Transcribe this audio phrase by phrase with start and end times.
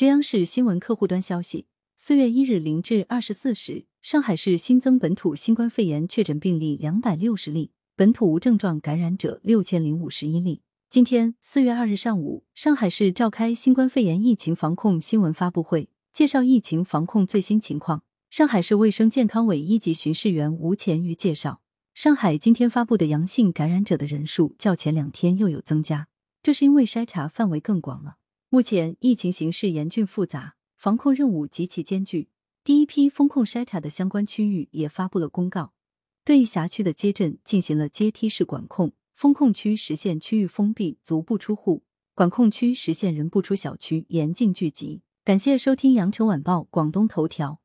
[0.00, 1.66] 据央视新闻客户端消息，
[1.98, 10.62] 四月一日零至二十四时，上海市新增本土新冠肺炎确诊病例两百六十例，本土无症状感染者六千零五十一例。
[10.88, 18.02] 今天四月二日上午，上海市召开新冠肺炎疫情防控新闻发布会，介绍疫情防控最新情况。
[18.30, 21.60] 上海市卫生健康委一级巡视员吴乾瑜介绍，
[21.92, 26.08] 上海今天发布的阳性感染者的人数较前两天又有增加，
[26.42, 28.16] 这是因为筛查范围更广了。
[28.52, 32.30] 目前疫情形势严峻复杂，防控任务极其艰巨。
[32.64, 35.72] 第一批风控筛查的相关区域也发布了公告，
[36.24, 45.02] 对辖区的街镇进行了阶梯式管控，风控区实现区域封闭，足不出户；管控区实现人不出小区，严禁聚集。
[45.22, 47.59] 感谢收听羊城晚报广东头条。